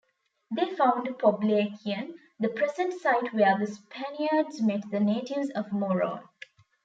They 0.49 0.73
found 0.75 1.05
Poblacion, 1.19 2.15
the 2.39 2.49
present 2.49 2.99
site 2.99 3.35
where 3.35 3.59
the 3.59 3.67
Spaniards 3.67 4.59
met 4.59 4.81
the 4.89 4.99
natives 4.99 5.51
of 5.51 5.71
Moron. 5.71 6.27